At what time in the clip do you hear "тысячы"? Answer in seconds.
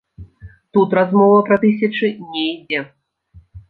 1.67-2.13